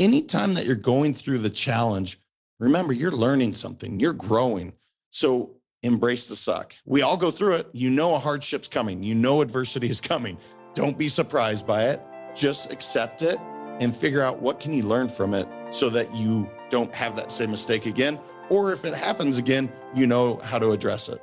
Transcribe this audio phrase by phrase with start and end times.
[0.00, 2.18] anytime that you're going through the challenge,
[2.58, 4.72] remember you're learning something, you're growing.
[5.10, 5.50] So
[5.82, 6.74] embrace the suck.
[6.84, 7.68] We all go through it.
[7.72, 10.38] You know a hardship's coming, you know adversity is coming.
[10.74, 12.00] Don't be surprised by it.
[12.34, 13.38] Just accept it
[13.80, 17.30] and figure out what can you learn from it so that you don't have that
[17.30, 18.18] same mistake again
[18.50, 21.22] or if it happens again, you know how to address it.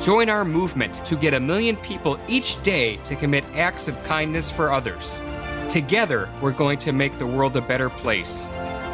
[0.00, 4.50] Join our movement to get a million people each day to commit acts of kindness
[4.50, 5.20] for others.
[5.68, 8.46] Together, we're going to make the world a better place.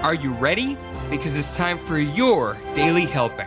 [0.02, 0.76] Are you ready?
[1.08, 3.46] Because it's time for your daily helping.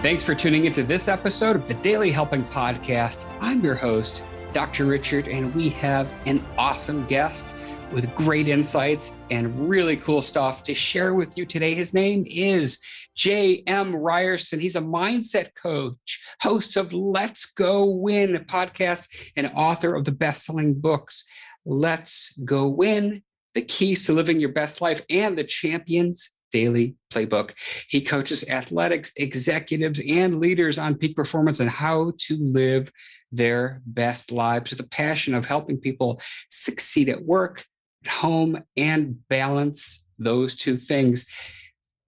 [0.00, 3.26] Thanks for tuning into this episode of the Daily Helping Podcast.
[3.42, 4.86] I'm your host, Dr.
[4.86, 7.54] Richard, and we have an awesome guest
[7.92, 11.74] with great insights and really cool stuff to share with you today.
[11.74, 12.78] His name is
[13.18, 13.96] J.M.
[13.96, 14.60] Ryerson.
[14.60, 20.44] He's a mindset coach, host of Let's Go Win podcast, and author of the best
[20.44, 21.24] selling books,
[21.66, 23.24] Let's Go Win,
[23.56, 27.54] The Keys to Living Your Best Life, and The Champions Daily Playbook.
[27.88, 32.92] He coaches athletics, executives, and leaders on peak performance and how to live
[33.32, 37.64] their best lives with a passion of helping people succeed at work,
[38.04, 41.26] at home, and balance those two things.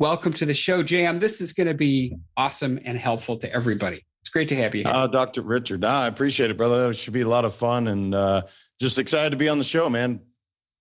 [0.01, 1.21] Welcome to the show, JM.
[1.21, 4.03] This is going to be awesome and helpful to everybody.
[4.23, 4.93] It's great to have you here.
[4.95, 5.43] Uh, Dr.
[5.43, 6.89] Richard, I appreciate it, brother.
[6.89, 8.45] It should be a lot of fun and uh,
[8.81, 10.21] just excited to be on the show, man.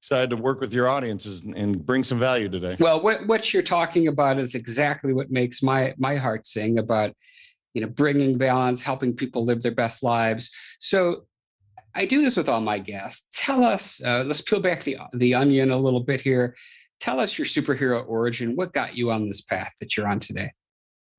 [0.02, 2.78] Excited to work with your audiences and bring some value today.
[2.80, 7.14] Well, what, what you're talking about is exactly what makes my my heart sing about,
[7.74, 10.50] you know, bringing balance, helping people live their best lives.
[10.80, 11.26] So
[11.94, 13.28] I do this with all my guests.
[13.46, 16.56] Tell us, uh, let's peel back the the onion a little bit here
[17.00, 18.56] tell us your superhero origin.
[18.56, 20.52] What got you on this path that you're on today?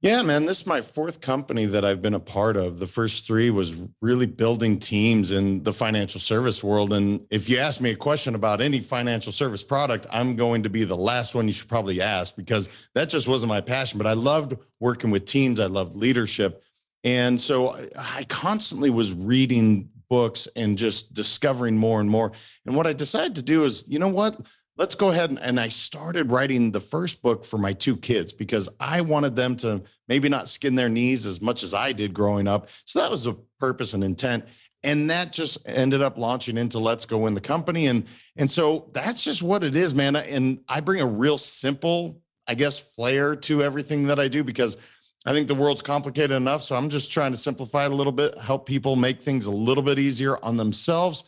[0.03, 2.79] Yeah, man, this is my fourth company that I've been a part of.
[2.79, 6.95] The first three was really building teams in the financial service world.
[6.95, 10.71] And if you ask me a question about any financial service product, I'm going to
[10.71, 13.99] be the last one you should probably ask because that just wasn't my passion.
[13.99, 16.63] But I loved working with teams, I loved leadership.
[17.05, 22.33] And so I constantly was reading books and just discovering more and more.
[22.65, 24.41] And what I decided to do is, you know what?
[24.81, 28.33] Let's go ahead and, and I started writing the first book for my two kids
[28.33, 32.15] because I wanted them to maybe not skin their knees as much as I did
[32.15, 32.71] growing up.
[32.87, 34.47] So that was the purpose and intent.
[34.83, 37.89] And that just ended up launching into Let's Go Win the company.
[37.89, 38.07] And
[38.39, 40.17] and so that's just what it is, man.
[40.17, 44.79] And I bring a real simple, I guess, flair to everything that I do because
[45.27, 46.63] I think the world's complicated enough.
[46.63, 49.51] So I'm just trying to simplify it a little bit, help people make things a
[49.51, 51.25] little bit easier on themselves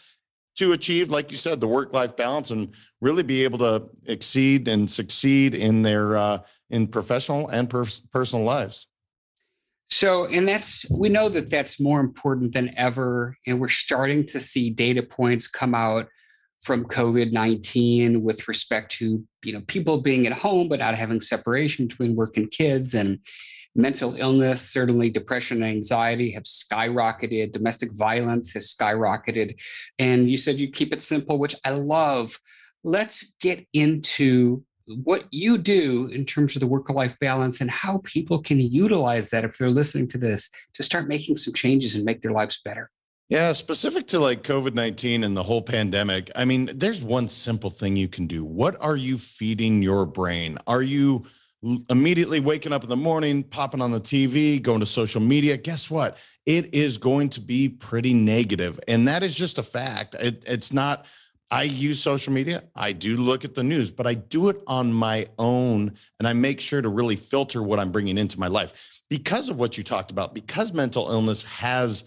[0.56, 4.68] to achieve, like you said, the work life balance and really be able to exceed
[4.68, 6.38] and succeed in their uh,
[6.70, 8.88] in professional and per- personal lives.
[9.90, 14.40] So, and that's we know that that's more important than ever, and we're starting to
[14.40, 16.08] see data points come out
[16.62, 21.20] from COVID nineteen with respect to you know people being at home but not having
[21.20, 23.18] separation between work and kids, and
[23.74, 29.60] mental illness, certainly depression and anxiety have skyrocketed, domestic violence has skyrocketed.
[29.98, 32.38] And you said you keep it simple, which I love.
[32.84, 38.00] Let's get into what you do in terms of the work life balance and how
[38.04, 42.04] people can utilize that if they're listening to this to start making some changes and
[42.04, 42.90] make their lives better.
[43.28, 47.70] Yeah, specific to like COVID 19 and the whole pandemic, I mean, there's one simple
[47.70, 48.44] thing you can do.
[48.44, 50.58] What are you feeding your brain?
[50.66, 51.24] Are you
[51.88, 55.90] immediately waking up in the morning, popping on the TV, going to social media, guess
[55.90, 56.18] what?
[56.44, 58.80] It is going to be pretty negative.
[58.88, 60.14] And that is just a fact.
[60.14, 61.06] It, it's not,
[61.50, 62.64] I use social media.
[62.74, 65.92] I do look at the news, but I do it on my own.
[66.18, 69.58] And I make sure to really filter what I'm bringing into my life because of
[69.58, 72.04] what you talked about, because mental illness has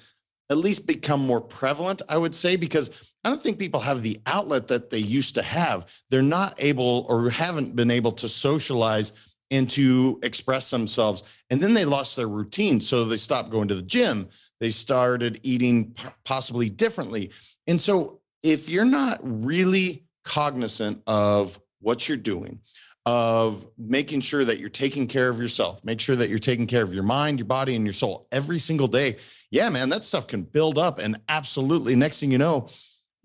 [0.49, 2.91] at least become more prevalent, I would say, because
[3.23, 5.87] I don't think people have the outlet that they used to have.
[6.09, 9.13] They're not able or haven't been able to socialize
[9.51, 11.23] and to express themselves.
[11.49, 12.81] And then they lost their routine.
[12.81, 14.29] So they stopped going to the gym.
[14.59, 17.31] They started eating possibly differently.
[17.67, 22.59] And so if you're not really cognizant of what you're doing,
[23.05, 26.81] of making sure that you're taking care of yourself, make sure that you're taking care
[26.81, 29.17] of your mind, your body, and your soul every single day.
[29.51, 30.97] Yeah, man, that stuff can build up.
[30.97, 32.67] And absolutely, next thing you know,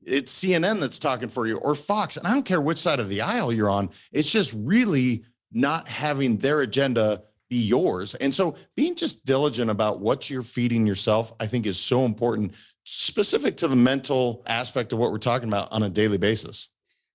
[0.05, 2.19] it's CNN that's talking for you or Fox.
[2.19, 3.88] And I don't care which side of the aisle you're on.
[4.12, 8.14] It's just really not having their agenda be yours.
[8.17, 12.55] And so being just diligent about what you're feeding yourself, I think is so important,
[12.85, 16.69] specific to the mental aspect of what we're talking about on a daily basis.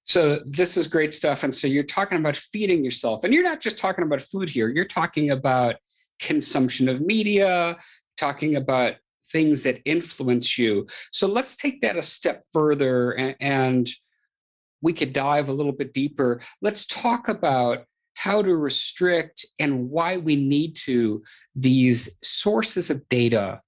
[0.04, 1.44] So this is great stuff.
[1.44, 3.24] And so you're talking about feeding yourself.
[3.24, 5.78] And you're not just talking about food here, you're talking about
[6.20, 7.78] consumption of media,
[8.18, 8.96] talking about
[9.32, 10.86] things that influence you.
[11.12, 13.90] So let's take that a step further and, and
[14.82, 16.42] we could dive a little bit deeper.
[16.62, 17.86] Let's talk about
[18.26, 21.22] how to restrict and why we need to
[21.56, 23.62] these sources of data,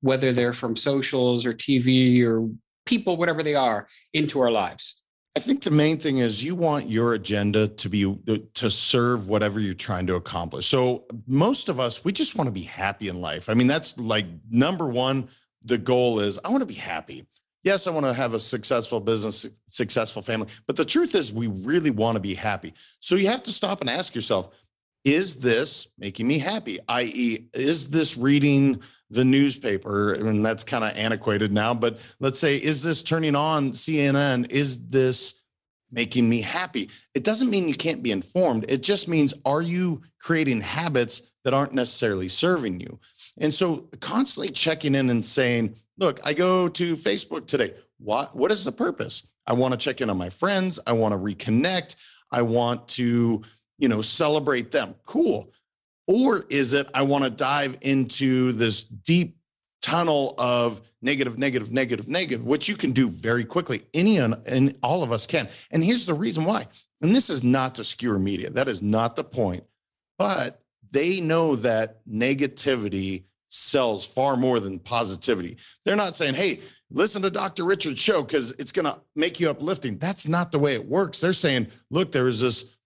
[0.00, 2.50] whether they're from socials or TV or
[2.84, 5.04] people, whatever they are, into our lives.
[5.36, 9.28] I think the main thing is you want your agenda to be uh, to serve
[9.28, 10.66] whatever you're trying to accomplish.
[10.66, 13.48] So most of us, we just want to be happy in life.
[13.48, 15.28] I mean, that's like number one.
[15.64, 17.24] The goal is I want to be happy.
[17.64, 20.48] Yes, I want to have a successful business, successful family.
[20.66, 22.74] But the truth is, we really want to be happy.
[23.00, 24.50] So you have to stop and ask yourself,
[25.04, 26.78] is this making me happy?
[26.88, 28.80] I.e., is this reading
[29.10, 30.12] the newspaper?
[30.12, 34.50] And that's kind of antiquated now, but let's say, is this turning on CNN?
[34.50, 35.34] Is this
[35.90, 36.88] making me happy?
[37.14, 38.64] It doesn't mean you can't be informed.
[38.68, 42.98] It just means, are you creating habits that aren't necessarily serving you?
[43.38, 47.74] And so constantly checking in and saying, look, I go to Facebook today.
[47.98, 49.26] What, what is the purpose?
[49.46, 50.78] I want to check in on my friends.
[50.86, 51.96] I want to reconnect.
[52.30, 53.42] I want to,
[53.78, 54.94] you know, celebrate them.
[55.04, 55.52] Cool.
[56.06, 59.36] Or is it I want to dive into this deep
[59.82, 63.82] tunnel of negative, negative, negative, negative, which you can do very quickly.
[63.92, 65.48] Any and all of us can.
[65.70, 66.68] And here's the reason why.
[67.02, 68.50] And this is not to skewer media.
[68.50, 69.64] That is not the point.
[70.18, 70.61] But
[70.92, 75.58] they know that negativity sells far more than positivity.
[75.84, 76.60] They're not saying, hey,
[76.90, 77.64] listen to Dr.
[77.64, 79.98] Richard's show because it's going to make you uplifting.
[79.98, 81.20] That's not the way it works.
[81.20, 82.76] They're saying, look, there was this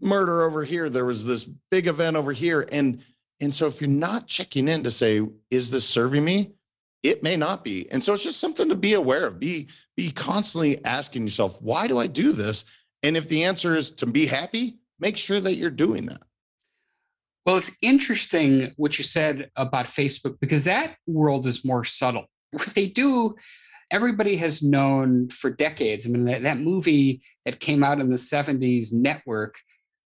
[0.00, 2.66] murder over here, there was this big event over here.
[2.70, 3.02] And
[3.40, 5.20] and so if you're not checking in to say,
[5.50, 6.52] is this serving me?
[7.02, 7.90] It may not be.
[7.90, 9.40] And so it's just something to be aware of.
[9.40, 12.64] Be be constantly asking yourself, why do I do this?
[13.02, 16.22] And if the answer is to be happy, make sure that you're doing that.
[17.44, 22.26] Well, it's interesting what you said about Facebook because that world is more subtle.
[22.52, 23.34] What they do,
[23.90, 26.06] everybody has known for decades.
[26.06, 29.56] I mean, that, that movie that came out in the 70s, Network,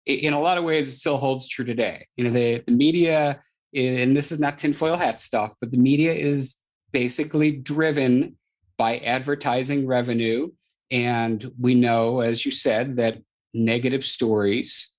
[0.07, 2.07] in a lot of ways, it still holds true today.
[2.17, 3.43] You know, the, the media,
[3.75, 6.57] and this is not tinfoil hat stuff, but the media is
[6.93, 8.37] basically driven
[8.79, 10.51] by advertising revenue.
[10.91, 13.19] And we know, as you said, that
[13.53, 14.95] negative stories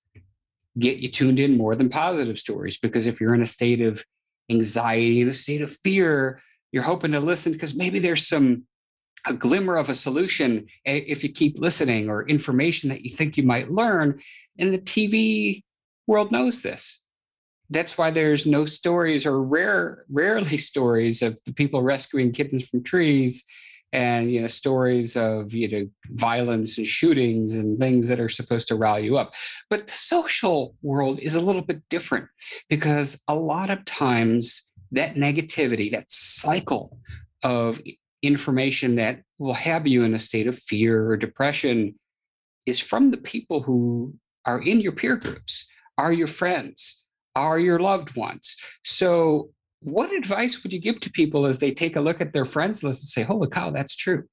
[0.78, 4.04] get you tuned in more than positive stories because if you're in a state of
[4.50, 6.40] anxiety in a state of fear
[6.72, 8.64] you're hoping to listen because maybe there's some
[9.26, 13.44] a glimmer of a solution if you keep listening or information that you think you
[13.44, 14.18] might learn
[14.58, 15.62] and the tv
[16.06, 17.02] world knows this.
[17.70, 22.82] That's why there's no stories or rare rarely stories of the people rescuing kittens from
[22.82, 23.44] trees
[23.92, 28.68] and you know stories of you know violence and shootings and things that are supposed
[28.68, 29.34] to rally you up.
[29.70, 32.28] But the social world is a little bit different
[32.68, 34.62] because a lot of times
[34.92, 36.98] that negativity that cycle
[37.42, 37.80] of
[38.22, 41.94] information that will have you in a state of fear or depression
[42.66, 44.14] is from the people who
[44.46, 45.66] are in your peer groups
[45.98, 47.02] are your friends
[47.34, 48.56] are your loved ones.
[48.84, 49.50] So
[49.82, 52.82] what advice would you give to people as they take a look at their friends
[52.82, 54.24] list and say, holy cow, that's true?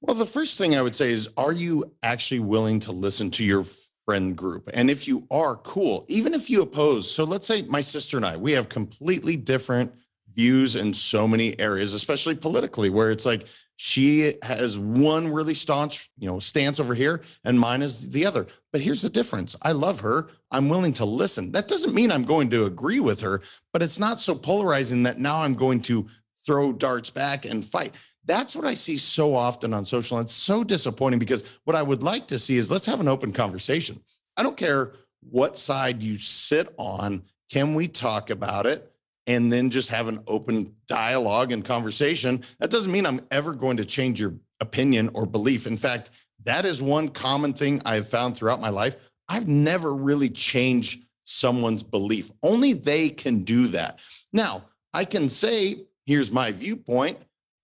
[0.00, 3.44] Well, the first thing I would say is, are you actually willing to listen to
[3.44, 3.64] your
[4.04, 4.70] friend group?
[4.72, 6.04] And if you are, cool.
[6.08, 9.92] Even if you oppose, so let's say my sister and I, we have completely different
[10.34, 13.46] views in so many areas, especially politically, where it's like
[13.76, 18.46] she has one really staunch, you know, stance over here, and mine is the other.
[18.72, 19.54] But here's the difference.
[19.60, 20.28] I love her.
[20.50, 21.52] I'm willing to listen.
[21.52, 23.42] That doesn't mean I'm going to agree with her,
[23.72, 26.08] but it's not so polarizing that now I'm going to
[26.46, 27.94] throw darts back and fight.
[28.24, 30.16] That's what I see so often on social.
[30.16, 33.08] And it's so disappointing because what I would like to see is let's have an
[33.08, 34.00] open conversation.
[34.36, 37.24] I don't care what side you sit on.
[37.50, 38.90] Can we talk about it?
[39.26, 42.44] And then just have an open dialogue and conversation.
[42.60, 45.66] That doesn't mean I'm ever going to change your opinion or belief.
[45.66, 46.10] In fact,
[46.44, 48.96] that is one common thing I've found throughout my life.
[49.28, 52.30] I've never really changed someone's belief.
[52.42, 53.98] Only they can do that.
[54.32, 57.18] Now, I can say, here's my viewpoint.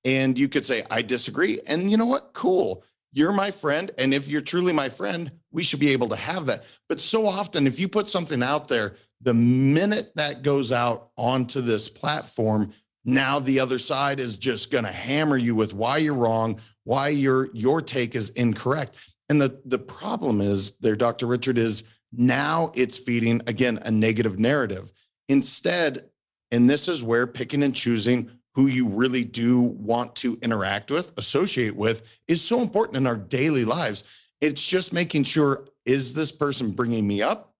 [0.04, 1.61] And you could say, I disagree.
[1.64, 2.33] And you know what?
[2.33, 2.83] Cool.
[3.12, 3.90] you're my friend.
[3.99, 6.64] And if you're truly my friend, we should be able to have that.
[6.88, 11.61] But so often, if you put something out there, the minute that goes out onto
[11.61, 12.73] this platform,
[13.05, 17.09] now the other side is just going to hammer you with why you're wrong, why
[17.09, 18.99] your your take is incorrect.
[19.29, 21.26] And the the problem is there, Dr.
[21.26, 24.93] Richard, is now it's feeding again a negative narrative.
[25.29, 26.11] Instead,
[26.50, 31.12] and this is where picking and choosing who you really do want to interact with,
[31.17, 34.05] associate with, is so important in our daily lives.
[34.43, 37.51] It's just making sure is this person bringing me up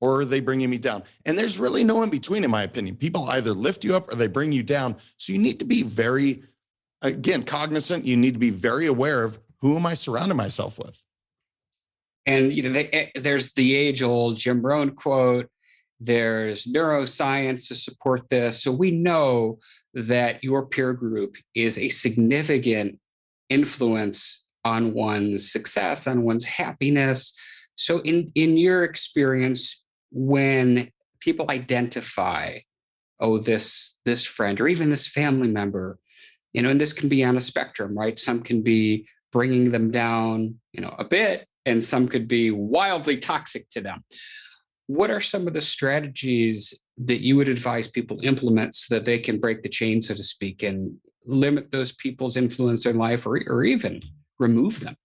[0.00, 1.02] or are they bringing me down?
[1.26, 2.96] And there's really no in between, in my opinion.
[2.96, 4.96] People either lift you up or they bring you down.
[5.16, 6.42] So you need to be very,
[7.02, 8.04] again, cognizant.
[8.04, 11.02] You need to be very aware of who am I surrounding myself with.
[12.26, 15.48] And you know, they, eh, there's the age-old Jim Rohn quote.
[16.00, 18.62] There's neuroscience to support this.
[18.62, 19.58] So we know
[19.94, 22.98] that your peer group is a significant
[23.48, 27.32] influence on one's success, on one's happiness.
[27.76, 30.90] So, in, in your experience, when
[31.20, 32.58] people identify,
[33.20, 35.98] oh, this this friend or even this family member,
[36.52, 38.18] you know, and this can be on a spectrum, right?
[38.18, 43.16] Some can be bringing them down, you know, a bit, and some could be wildly
[43.16, 44.04] toxic to them.
[44.86, 49.18] What are some of the strategies that you would advise people implement so that they
[49.18, 53.40] can break the chain, so to speak, and limit those people's influence in life or,
[53.46, 54.02] or even
[54.38, 54.96] remove them?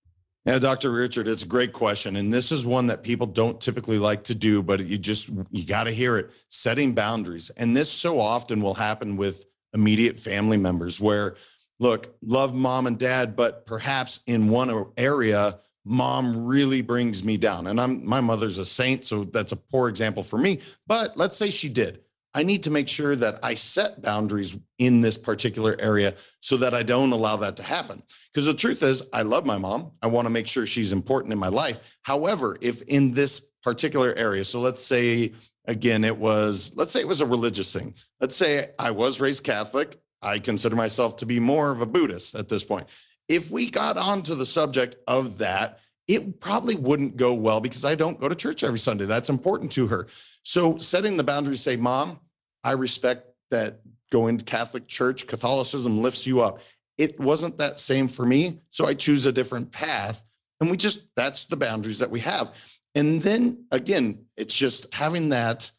[0.45, 0.91] Yeah, Dr.
[0.91, 2.15] Richard, it's a great question.
[2.15, 5.65] And this is one that people don't typically like to do, but you just, you
[5.65, 7.49] got to hear it setting boundaries.
[7.57, 11.35] And this so often will happen with immediate family members where,
[11.79, 17.65] look, love mom and dad, but perhaps in one area, mom really brings me down.
[17.65, 20.59] And I'm my mother's a saint, so that's a poor example for me.
[20.85, 22.01] But let's say she did.
[22.35, 26.73] I need to make sure that I set boundaries in this particular area so that
[26.73, 28.03] I don't allow that to happen.
[28.31, 29.93] Because the truth is, I love my mom.
[30.03, 31.79] I want to make sure she's important in my life.
[32.03, 35.33] However, if in this particular area, so let's say
[35.65, 37.95] again, it was, let's say it was a religious thing.
[38.21, 39.99] Let's say I was raised Catholic.
[40.21, 42.87] I consider myself to be more of a Buddhist at this point
[43.27, 47.95] if we got onto the subject of that, it probably wouldn't go well because I
[47.95, 49.05] don't go to church every Sunday.
[49.05, 50.07] That's important to her.
[50.43, 52.19] So setting the boundaries, say, Mom,
[52.65, 53.79] I respect that
[54.11, 56.59] going to Catholic church, Catholicism lifts you up.
[56.97, 58.59] It wasn't that same for me.
[58.71, 60.23] So I choose a different path.
[60.59, 62.53] And we just, that's the boundaries that we have.
[62.95, 65.69] And then again, it's just having that.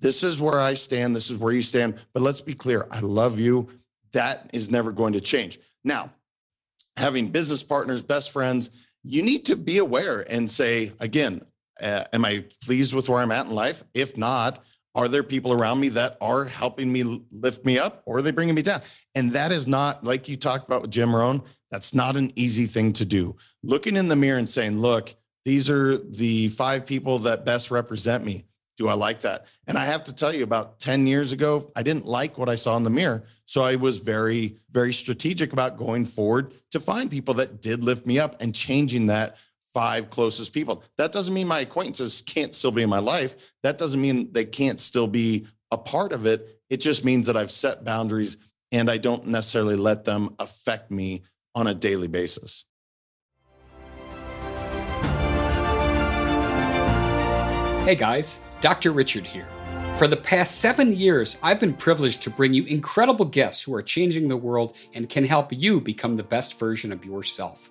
[0.00, 1.16] This is where I stand.
[1.16, 1.94] This is where you stand.
[2.12, 3.68] But let's be clear I love you.
[4.12, 5.58] That is never going to change.
[5.84, 6.12] Now,
[6.96, 8.70] having business partners, best friends,
[9.04, 11.42] you need to be aware and say, again,
[11.80, 13.84] uh, am I pleased with where I'm at in life?
[13.94, 14.64] If not,
[14.96, 18.30] are there people around me that are helping me lift me up or are they
[18.30, 18.80] bringing me down?
[19.14, 22.64] And that is not, like you talked about with Jim Rohn, that's not an easy
[22.66, 23.36] thing to do.
[23.62, 28.24] Looking in the mirror and saying, look, these are the five people that best represent
[28.24, 28.46] me.
[28.78, 29.46] Do I like that?
[29.66, 32.56] And I have to tell you, about 10 years ago, I didn't like what I
[32.56, 33.24] saw in the mirror.
[33.44, 38.06] So I was very, very strategic about going forward to find people that did lift
[38.06, 39.36] me up and changing that
[39.76, 40.82] five closest people.
[40.96, 43.36] That doesn't mean my acquaintances can't still be in my life.
[43.62, 46.62] That doesn't mean they can't still be a part of it.
[46.70, 48.38] It just means that I've set boundaries
[48.72, 52.64] and I don't necessarily let them affect me on a daily basis.
[57.84, 58.40] Hey guys.
[58.62, 58.92] Dr.
[58.92, 59.46] Richard here.
[59.98, 63.82] For the past seven years, I've been privileged to bring you incredible guests who are
[63.82, 67.70] changing the world and can help you become the best version of yourself.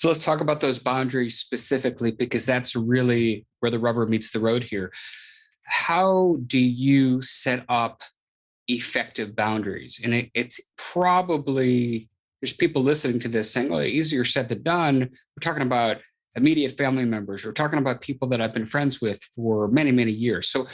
[0.00, 4.40] So let's talk about those boundaries specifically because that's really where the rubber meets the
[4.40, 4.94] road here.
[5.64, 8.00] How do you set up
[8.66, 10.00] effective boundaries?
[10.02, 12.08] And it, it's probably
[12.40, 15.98] there's people listening to this saying, "Oh, easier said than done." We're talking about
[16.34, 17.44] immediate family members.
[17.44, 20.48] We're talking about people that I've been friends with for many, many years.
[20.48, 20.66] So,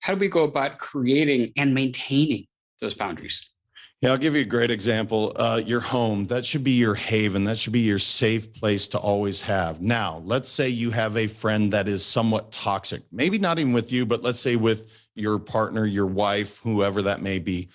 [0.00, 2.44] how do we go about creating and maintaining
[2.82, 3.50] those boundaries?
[4.06, 5.32] Yeah, I'll give you a great example.
[5.34, 7.42] Uh, your home, that should be your haven.
[7.42, 9.80] That should be your safe place to always have.
[9.80, 13.90] Now, let's say you have a friend that is somewhat toxic, maybe not even with
[13.90, 17.68] you, but let's say with your partner, your wife, whoever that may be.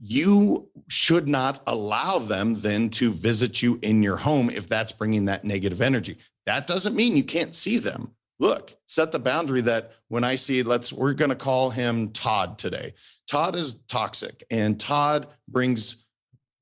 [0.00, 5.24] you should not allow them then to visit you in your home if that's bringing
[5.24, 6.18] that negative energy.
[6.46, 8.12] That doesn't mean you can't see them.
[8.40, 12.58] Look, set the boundary that when I see, let's, we're going to call him Todd
[12.58, 12.94] today.
[13.28, 16.04] Todd is toxic and Todd brings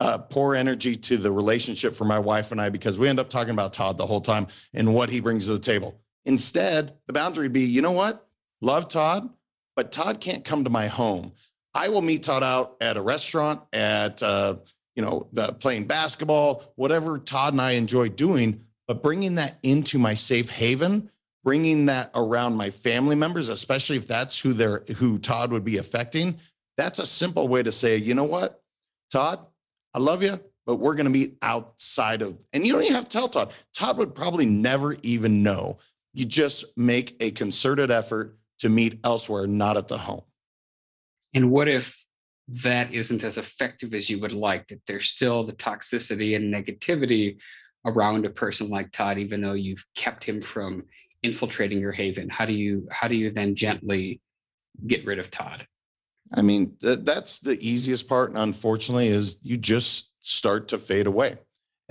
[0.01, 3.31] uh, poor energy to the relationship for my wife and I because we end up
[3.31, 6.01] talking about Todd the whole time and what he brings to the table.
[6.25, 8.27] Instead, the boundary would be, you know what?
[8.61, 9.31] Love Todd,
[9.75, 11.33] but Todd can't come to my home.
[11.75, 14.57] I will meet Todd out at a restaurant, at uh,
[14.95, 18.65] you know, playing basketball, whatever Todd and I enjoy doing.
[18.87, 21.11] But bringing that into my safe haven,
[21.45, 25.79] bringing that around my family members, especially if that's who they're who Todd would be
[25.79, 26.39] affecting,
[26.77, 28.63] that's a simple way to say, you know what,
[29.11, 29.41] Todd,
[29.95, 32.39] I love you, but we're going to meet outside of.
[32.53, 33.53] And you don't even have to tell Todd.
[33.75, 35.79] Todd would probably never even know.
[36.15, 40.23] You just make a concerted effort to meet elsewhere, not at the home.
[41.35, 42.05] And what if
[42.49, 47.41] that isn't as effective as you would like, that there's still the toxicity and negativity
[47.85, 50.85] around a person like Todd, even though you've kept him from
[51.23, 52.29] infiltrating your haven?
[52.29, 54.21] How do you how do you then gently
[54.87, 55.67] get rid of Todd?
[56.35, 61.07] I mean, th- that's the easiest part, and unfortunately, is you just start to fade
[61.07, 61.37] away.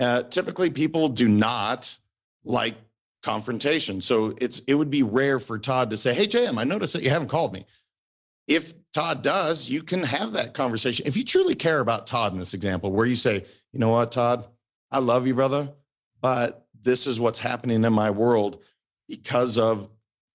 [0.00, 1.96] Uh, typically, people do not
[2.44, 2.74] like
[3.22, 6.92] confrontation, so it's it would be rare for Todd to say, "Hey, JM, I noticed
[6.94, 7.66] that you haven't called me."
[8.46, 11.06] if Todd does, you can have that conversation.
[11.06, 14.12] If you truly care about Todd in this example, where you say, you know what,
[14.12, 14.46] Todd,
[14.90, 15.70] I love you, brother,
[16.20, 18.58] but this is what's happening in my world
[19.08, 19.88] because of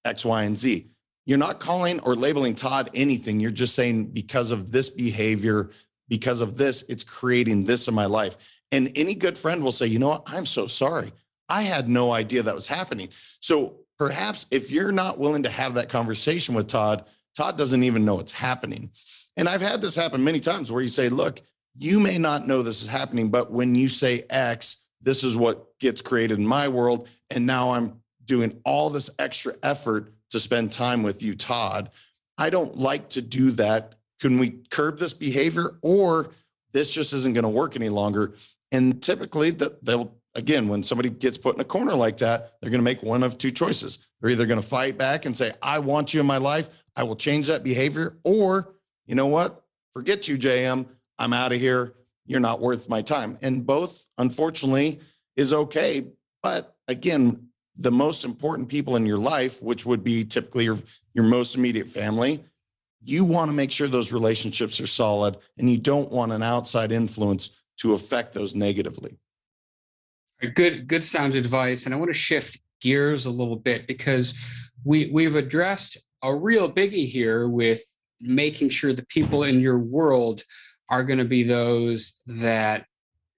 [0.05, 0.89] X, Y, and Z.
[1.25, 3.39] You're not calling or labeling Todd anything.
[3.39, 5.71] You're just saying, because of this behavior,
[6.07, 8.37] because of this, it's creating this in my life.
[8.71, 11.11] And any good friend will say, you know what, I'm so sorry.
[11.49, 13.09] I had no idea that was happening.
[13.39, 17.05] So perhaps if you're not willing to have that conversation with Todd,
[17.35, 18.91] Todd doesn't even know it's happening.
[19.37, 21.41] And I've had this happen many times where you say, look,
[21.77, 25.77] you may not know this is happening, but when you say X, this is what
[25.79, 27.07] gets created in my world.
[27.29, 31.89] And now I'm doing all this extra effort to spend time with you, Todd.
[32.37, 33.95] I don't like to do that.
[34.19, 36.31] Can we curb this behavior or
[36.73, 38.35] this just isn't going to work any longer?
[38.71, 42.81] And typically they'll, again, when somebody gets put in a corner like that, they're going
[42.81, 43.99] to make one of two choices.
[44.19, 46.69] They're either going to fight back and say, I want you in my life.
[46.95, 48.17] I will change that behavior.
[48.23, 49.63] Or, you know what?
[49.93, 50.85] Forget you, JM.
[51.17, 51.93] I'm out of here.
[52.25, 53.37] You're not worth my time.
[53.41, 54.99] And both, unfortunately,
[55.35, 56.07] is okay.
[56.43, 60.79] But again, the most important people in your life, which would be typically your,
[61.13, 62.43] your most immediate family,
[63.03, 66.91] you want to make sure those relationships are solid and you don't want an outside
[66.91, 69.17] influence to affect those negatively.
[70.55, 71.85] Good, good sound advice.
[71.85, 74.33] And I want to shift gears a little bit because
[74.83, 77.81] we we've addressed a real biggie here with
[78.21, 80.43] making sure the people in your world
[80.89, 82.85] are going to be those that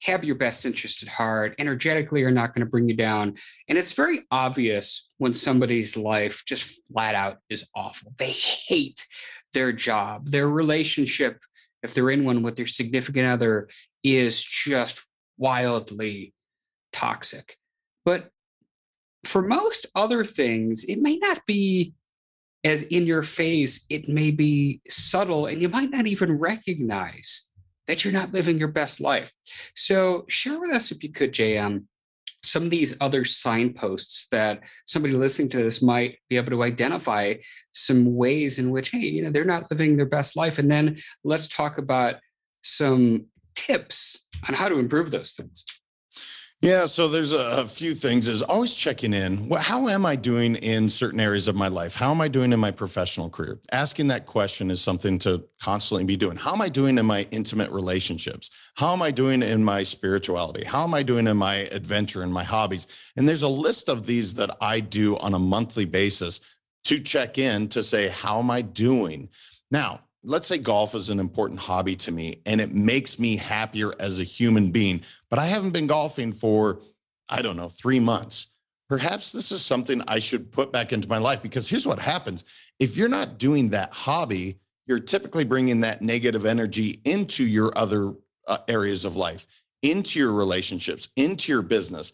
[0.03, 3.35] have your best interest at heart, energetically are not going to bring you down.
[3.67, 8.13] And it's very obvious when somebody's life just flat out is awful.
[8.17, 9.05] They hate
[9.53, 11.39] their job, their relationship,
[11.83, 13.69] if they're in one with their significant other,
[14.03, 15.03] is just
[15.37, 16.33] wildly
[16.93, 17.57] toxic.
[18.05, 18.29] But
[19.25, 21.93] for most other things, it may not be
[22.63, 27.47] as in your face, it may be subtle and you might not even recognize
[27.89, 29.33] that you're not living your best life.
[29.75, 31.85] So, share with us, if you could, JM,
[32.43, 37.33] some of these other signposts that somebody listening to this might be able to identify
[37.73, 40.59] some ways in which, hey, you know, they're not living their best life.
[40.59, 42.17] And then let's talk about
[42.61, 43.25] some
[43.55, 45.65] tips on how to improve those things.
[46.61, 48.27] Yeah, so there's a, few things.
[48.27, 49.49] Is always checking in.
[49.49, 51.95] How am I doing in certain areas of my life?
[51.95, 53.61] How am I doing in my professional career?
[53.71, 56.35] Asking that question is something to constantly be doing.
[56.35, 58.51] How am I doing in my intimate relationships?
[58.75, 60.65] How am I doing in my spirituality?
[60.65, 62.87] How am I doing in my adventure and my hobbies?
[63.15, 66.41] And there's a list of these that I do on a monthly basis
[66.85, 69.29] to check in to say, how am I doing?
[69.71, 73.93] Now, let's say golf is an important hobby to me and it makes me happier
[73.99, 76.81] as a human being, but I haven't been golfing for,
[77.29, 78.47] I don't know, three months.
[78.89, 82.43] Perhaps this is something I should put back into my life because here's what happens.
[82.79, 88.13] If you're not doing that hobby, you're typically bringing that negative energy into your other
[88.47, 89.45] uh, areas of life,
[89.83, 92.11] into your relationships, into your business.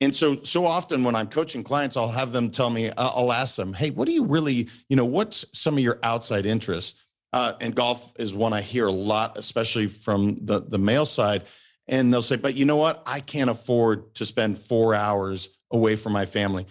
[0.00, 3.56] And so, so often when I'm coaching clients, I'll have them tell me, I'll ask
[3.56, 7.03] them, Hey, what do you really, you know, what's some of your outside interests?
[7.34, 11.42] Uh, and golf is one I hear a lot, especially from the, the male side.
[11.88, 13.02] And they'll say, but you know what?
[13.06, 16.64] I can't afford to spend four hours away from my family.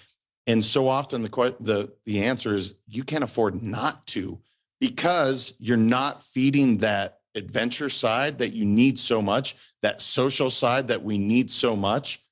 [0.47, 4.39] And so often the, the, the answer is you can't afford not to
[4.79, 10.87] because you're not feeding that adventure side that you need so much, that social side
[10.87, 12.23] that we need so much,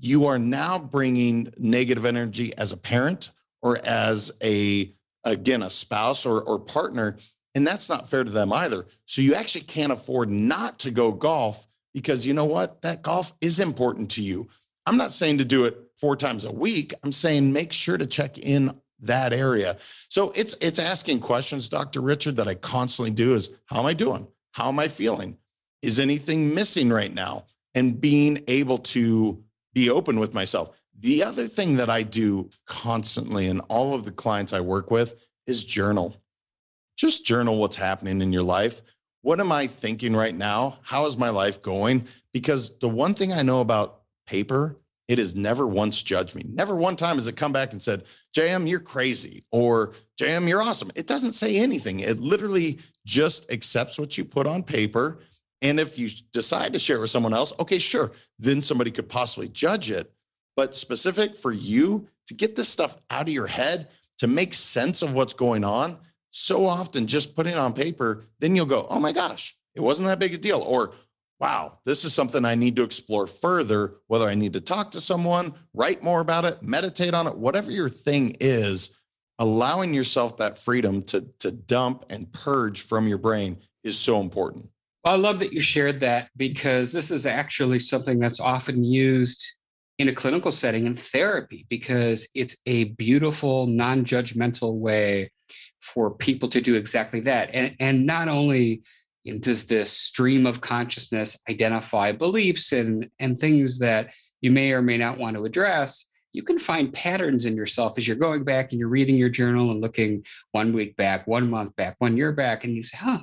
[0.00, 3.30] you are now bringing negative energy as a parent
[3.62, 4.92] or as a
[5.24, 7.16] again a spouse or or partner
[7.54, 8.86] and that's not fair to them either.
[9.04, 12.82] So you actually can't afford not to go golf because you know what?
[12.82, 14.48] That golf is important to you.
[14.86, 16.94] I'm not saying to do it four times a week.
[17.02, 19.76] I'm saying make sure to check in that area.
[20.08, 22.00] So it's it's asking questions, Dr.
[22.00, 24.26] Richard, that I constantly do is how am I doing?
[24.52, 25.36] How am I feeling?
[25.82, 27.44] Is anything missing right now?
[27.74, 30.70] And being able to be open with myself.
[31.00, 35.16] The other thing that I do constantly and all of the clients I work with
[35.46, 36.21] is journal.
[37.02, 38.80] Just journal what's happening in your life.
[39.22, 40.78] What am I thinking right now?
[40.82, 42.06] How is my life going?
[42.32, 44.76] Because the one thing I know about paper
[45.08, 46.44] it has never once judged me.
[46.48, 48.04] Never one time has it come back and said,
[48.36, 50.92] JM, you're crazy or JM, you're awesome.
[50.94, 51.98] It doesn't say anything.
[51.98, 55.18] It literally just accepts what you put on paper.
[55.60, 59.08] And if you decide to share it with someone else, okay, sure, then somebody could
[59.08, 60.12] possibly judge it.
[60.54, 63.88] But specific for you to get this stuff out of your head,
[64.18, 65.98] to make sense of what's going on,
[66.32, 70.08] so often just putting it on paper, then you'll go, oh my gosh, it wasn't
[70.08, 70.60] that big a deal.
[70.60, 70.94] Or
[71.38, 75.00] wow, this is something I need to explore further, whether I need to talk to
[75.00, 78.96] someone, write more about it, meditate on it, whatever your thing is,
[79.38, 84.68] allowing yourself that freedom to, to dump and purge from your brain is so important.
[85.04, 89.44] Well, I love that you shared that because this is actually something that's often used
[89.98, 95.30] in a clinical setting in therapy because it's a beautiful, non judgmental way
[95.82, 97.50] for people to do exactly that.
[97.52, 98.82] And, and not only
[99.40, 104.96] does this stream of consciousness identify beliefs and, and things that you may or may
[104.96, 106.06] not want to address?
[106.32, 109.70] You can find patterns in yourself as you're going back and you're reading your journal
[109.70, 113.20] and looking one week back, one month back, one year back, and you say, huh,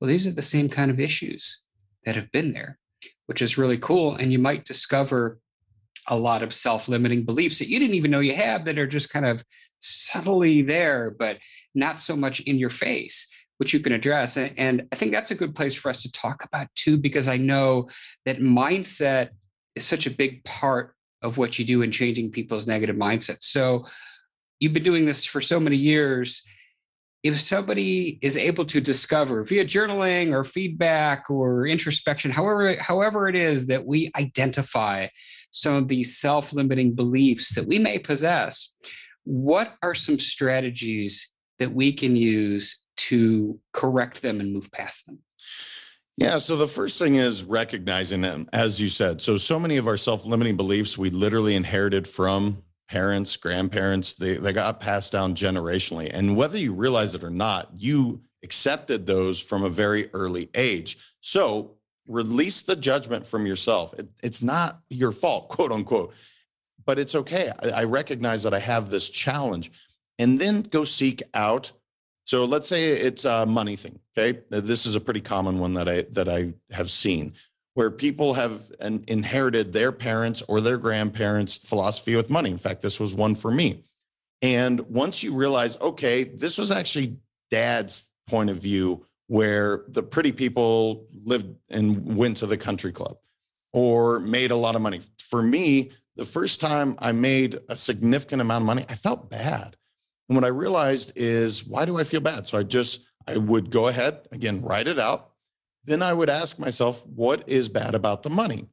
[0.00, 1.62] well, these are the same kind of issues
[2.04, 2.78] that have been there,
[3.26, 4.16] which is really cool.
[4.16, 5.38] And you might discover
[6.08, 8.86] a lot of self limiting beliefs that you didn't even know you have that are
[8.86, 9.44] just kind of
[9.80, 11.38] subtly there, but
[11.74, 14.36] not so much in your face which you can address.
[14.36, 17.36] And I think that's a good place for us to talk about too, because I
[17.36, 17.88] know
[18.24, 19.30] that mindset
[19.74, 23.44] is such a big part of what you do in changing people's negative mindsets.
[23.44, 23.86] So
[24.60, 26.42] you've been doing this for so many years.
[27.26, 33.34] If somebody is able to discover via journaling or feedback or introspection, however, however it
[33.34, 35.08] is that we identify
[35.50, 38.72] some of these self-limiting beliefs that we may possess,
[39.24, 45.18] what are some strategies that we can use to correct them and move past them?
[46.16, 46.38] Yeah.
[46.38, 49.20] So the first thing is recognizing them, as you said.
[49.20, 54.34] So, so many of our self limiting beliefs we literally inherited from parents, grandparents, they,
[54.36, 56.10] they got passed down generationally.
[56.12, 60.98] And whether you realize it or not, you accepted those from a very early age.
[61.20, 61.72] So,
[62.08, 63.92] release the judgment from yourself.
[63.94, 66.14] It, it's not your fault, quote unquote,
[66.84, 67.50] but it's okay.
[67.62, 69.72] I, I recognize that I have this challenge.
[70.18, 71.72] And then go seek out
[72.26, 74.00] so let's say it's a money thing.
[74.18, 77.34] Okay, this is a pretty common one that I that I have seen,
[77.76, 82.50] where people have an, inherited their parents or their grandparents' philosophy with money.
[82.50, 83.84] In fact, this was one for me.
[84.42, 87.18] And once you realize, okay, this was actually
[87.50, 93.16] dad's point of view, where the pretty people lived and went to the country club
[93.72, 95.00] or made a lot of money.
[95.18, 99.76] For me, the first time I made a significant amount of money, I felt bad
[100.28, 102.46] and what I realized is, why do I feel bad?
[102.46, 105.25] So I just, I would go ahead, again, write it out.
[105.86, 108.68] Then I would ask myself, what is bad about the money?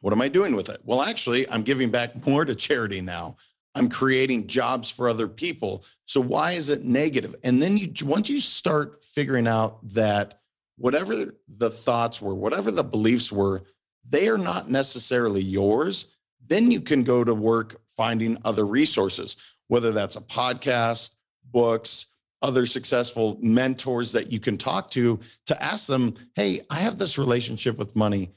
[0.00, 0.80] What am I doing with it?
[0.84, 3.36] Well, actually, I'm giving back more to charity now.
[3.76, 5.84] I'm creating jobs for other people.
[6.04, 7.36] So why is it negative?
[7.44, 10.40] And then you once you start figuring out that
[10.76, 13.62] whatever the thoughts were, whatever the beliefs were,
[14.08, 19.36] they are not necessarily yours, then you can go to work finding other resources
[19.70, 21.12] whether that's a podcast,
[21.44, 22.06] books,
[22.42, 27.18] other successful mentors that you can talk to to ask them, hey, I have this
[27.18, 28.30] relationship with money.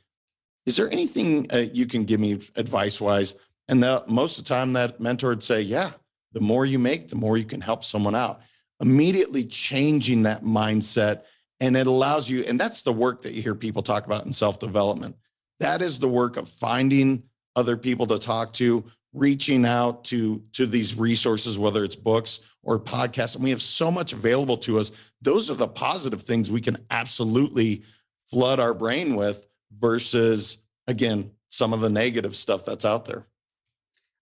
[0.65, 3.35] Is there anything uh, you can give me advice wise?
[3.67, 5.91] And the, most of the time, that mentor would say, yeah,
[6.33, 8.41] the more you make, the more you can help someone out.
[8.79, 11.23] Immediately changing that mindset.
[11.59, 14.33] And it allows you, and that's the work that you hear people talk about in
[14.33, 15.15] self development.
[15.59, 17.23] That is the work of finding
[17.55, 18.83] other people to talk to,
[19.13, 23.91] reaching out to to these resources whether it's books or podcasts and we have so
[23.91, 24.91] much available to us.
[25.21, 27.83] Those are the positive things we can absolutely
[28.29, 29.47] flood our brain with
[29.79, 33.27] versus again some of the negative stuff that's out there.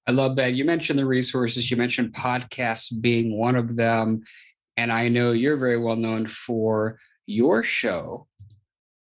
[0.07, 0.53] I love that.
[0.53, 1.71] You mentioned the resources.
[1.71, 4.23] You mentioned podcasts being one of them.
[4.77, 8.27] And i know you're very well known for your show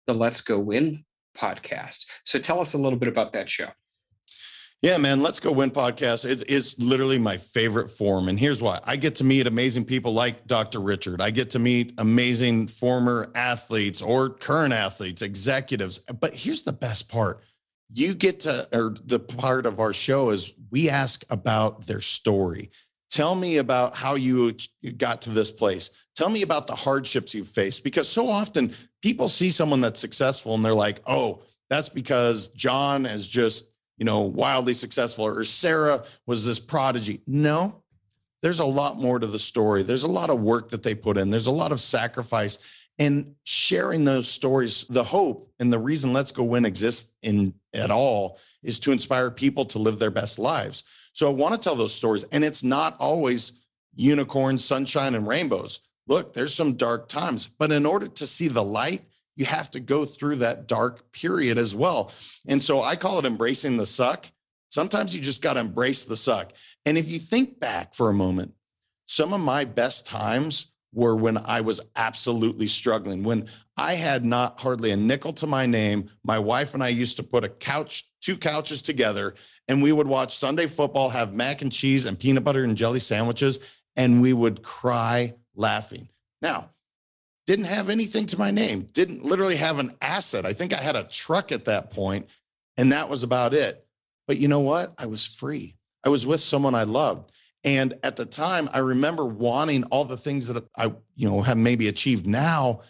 [0.07, 1.03] the Let's Go Win
[1.37, 2.05] podcast.
[2.25, 3.69] So tell us a little bit about that show.
[4.81, 6.27] Yeah, man, Let's Go Win podcast.
[6.27, 8.27] It is literally my favorite form.
[8.27, 10.79] And here's why I get to meet amazing people like Dr.
[10.79, 11.21] Richard.
[11.21, 15.99] I get to meet amazing former athletes or current athletes, executives.
[15.99, 17.43] But here's the best part
[17.93, 22.71] you get to, or the part of our show is we ask about their story.
[23.11, 24.55] Tell me about how you
[24.97, 25.91] got to this place.
[26.15, 27.83] Tell me about the hardships you faced.
[27.83, 33.05] Because so often people see someone that's successful and they're like, oh, that's because John
[33.05, 37.21] has just you know, wildly successful or Sarah was this prodigy.
[37.27, 37.83] No,
[38.41, 39.83] there's a lot more to the story.
[39.83, 42.59] There's a lot of work that they put in, there's a lot of sacrifice.
[42.99, 47.89] And sharing those stories, the hope and the reason Let's Go Win exists in at
[47.89, 50.83] all is to inspire people to live their best lives.
[51.13, 52.25] So I want to tell those stories.
[52.25, 53.53] And it's not always
[53.95, 55.79] unicorns, sunshine, and rainbows.
[56.07, 59.03] Look, there's some dark times, but in order to see the light,
[59.41, 62.11] you have to go through that dark period as well.
[62.47, 64.31] And so I call it embracing the suck.
[64.69, 66.53] Sometimes you just got to embrace the suck.
[66.85, 68.53] And if you think back for a moment,
[69.07, 74.59] some of my best times were when I was absolutely struggling, when I had not
[74.59, 76.11] hardly a nickel to my name.
[76.23, 79.33] My wife and I used to put a couch, two couches together,
[79.67, 82.99] and we would watch Sunday football, have mac and cheese and peanut butter and jelly
[82.99, 83.57] sandwiches,
[83.95, 86.09] and we would cry laughing.
[86.43, 86.69] Now,
[87.51, 90.45] didn't have anything to my name, didn't literally have an asset.
[90.45, 92.29] I think I had a truck at that point,
[92.77, 93.85] and that was about it.
[94.25, 94.93] But you know what?
[94.97, 95.75] I was free.
[96.05, 97.29] I was with someone I loved.
[97.65, 101.57] And at the time, I remember wanting all the things that I, you know, have
[101.57, 102.83] maybe achieved now.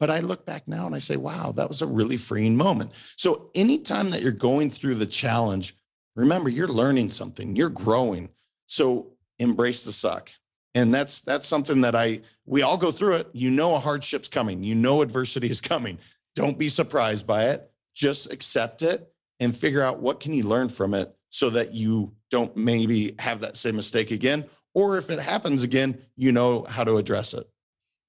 [0.00, 2.90] But I look back now and I say, wow, that was a really freeing moment.
[3.14, 5.76] So anytime that you're going through the challenge,
[6.16, 8.30] remember you're learning something, you're growing.
[8.66, 10.32] So embrace the suck
[10.74, 13.28] and that's that's something that i we all go through it.
[13.32, 14.64] You know a hardship's coming.
[14.64, 15.98] You know adversity is coming.
[16.34, 17.70] Don't be surprised by it.
[17.94, 22.12] Just accept it and figure out what can you learn from it so that you
[22.28, 24.44] don't maybe have that same mistake again.
[24.74, 27.48] Or if it happens again you know how to address it.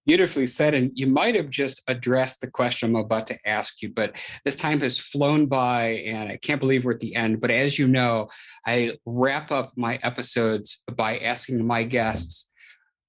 [0.07, 0.73] Beautifully said.
[0.73, 4.55] And you might have just addressed the question i'm about to ask you but this
[4.55, 7.39] time has flown by and i can't believe we're at the end.
[7.39, 8.29] But as you know
[8.65, 12.47] i wrap up my episodes by asking my guests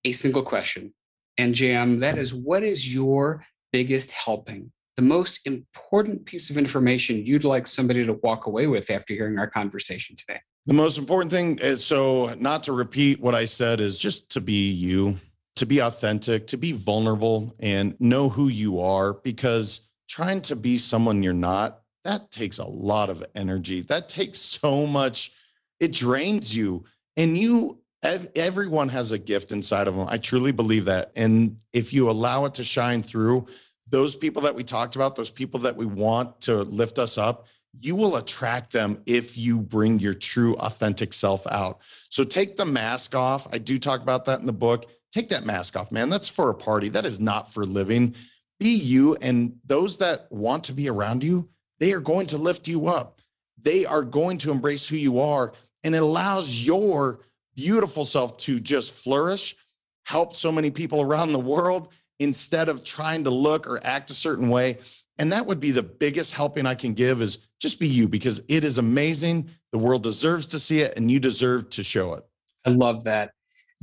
[0.05, 0.93] a single question.
[1.39, 4.71] And JM, that is what is your biggest helping?
[4.97, 9.39] The most important piece of information you'd like somebody to walk away with after hearing
[9.39, 10.41] our conversation today?
[10.67, 14.41] The most important thing is so, not to repeat what I said, is just to
[14.41, 15.19] be you,
[15.57, 20.77] to be authentic, to be vulnerable, and know who you are because trying to be
[20.77, 23.81] someone you're not, that takes a lot of energy.
[23.81, 25.33] That takes so much,
[25.81, 26.85] it drains you.
[27.17, 30.07] And you everyone has a gift inside of them.
[30.09, 31.13] I truly believe that.
[31.15, 33.47] And if you allow it to shine through,
[33.89, 37.47] those people that we talked about, those people that we want to lift us up,
[37.81, 41.81] you will attract them if you bring your true, authentic self out.
[42.11, 43.47] So take the mask off.
[43.53, 44.87] I do talk about that in the book.
[45.13, 46.09] Take that mask off, man.
[46.09, 46.89] That's for a party.
[46.89, 48.15] That is not for living.
[48.59, 49.17] Be you.
[49.17, 51.49] And those that want to be around you,
[51.81, 53.21] they are going to lift you up.
[53.61, 55.53] They are going to embrace who you are.
[55.85, 57.21] And it allows your
[57.55, 59.57] beautiful self to just flourish,
[60.05, 64.15] help so many people around the world instead of trying to look or act a
[64.15, 64.79] certain way.
[65.19, 68.43] And that would be the biggest helping I can give is just be you because
[68.49, 69.51] it is amazing.
[69.73, 72.25] The world deserves to see it and you deserve to show it.
[72.67, 73.33] I love that.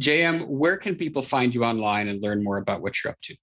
[0.02, 3.36] JM, where can people find you online and learn more about what you're up to?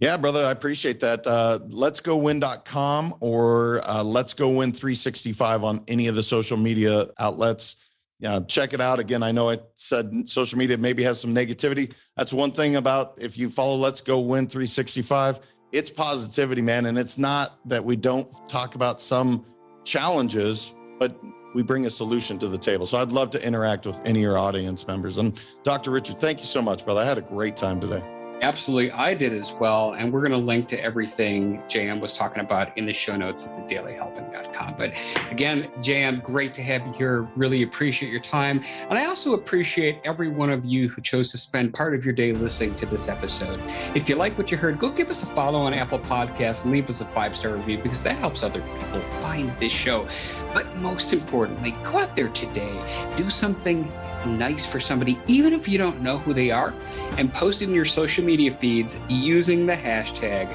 [0.00, 1.26] Yeah, brother, I appreciate that.
[1.26, 6.56] Uh, let's go win.com or uh, let's go win 365 on any of the social
[6.56, 7.76] media outlets
[8.24, 9.00] yeah, check it out.
[9.00, 11.92] Again, I know I said social media maybe has some negativity.
[12.16, 15.40] That's one thing about if you follow Let's Go Win 365,
[15.72, 16.86] it's positivity, man.
[16.86, 19.44] And it's not that we don't talk about some
[19.84, 21.20] challenges, but
[21.54, 22.86] we bring a solution to the table.
[22.86, 25.18] So I'd love to interact with any of your audience members.
[25.18, 25.90] And Dr.
[25.90, 27.02] Richard, thank you so much, brother.
[27.02, 28.13] I had a great time today.
[28.42, 28.90] Absolutely.
[28.92, 29.92] I did as well.
[29.92, 33.46] And we're going to link to everything JM was talking about in the show notes
[33.46, 34.74] at thedailyhelping.com.
[34.76, 34.92] But
[35.30, 37.22] again, JM, great to have you here.
[37.36, 38.62] Really appreciate your time.
[38.88, 42.14] And I also appreciate every one of you who chose to spend part of your
[42.14, 43.60] day listening to this episode.
[43.94, 46.72] If you like what you heard, go give us a follow on Apple Podcasts and
[46.72, 50.08] leave us a five star review because that helps other people find this show.
[50.52, 53.90] But most importantly, go out there today, do something
[54.26, 56.74] nice for somebody, even if you don't know who they are,
[57.18, 60.52] and post it in your social media feeds using the hashtag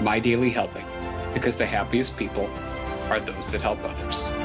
[0.00, 2.46] MyDailyHelping, because the happiest people
[3.10, 4.41] are those that help others.